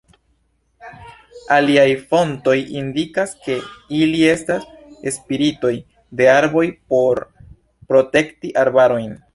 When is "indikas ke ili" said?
2.79-4.25